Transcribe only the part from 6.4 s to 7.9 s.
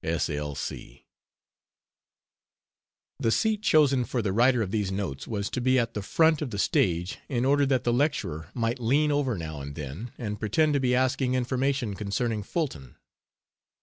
of the stage in order that